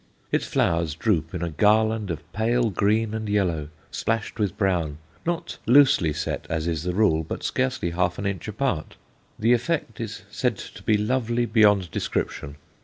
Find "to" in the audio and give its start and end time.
10.57-10.81